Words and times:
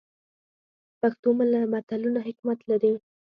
پښتو 0.99 1.29
متلونه 1.73 2.19
حکمت 2.27 2.59
لري 2.69 2.91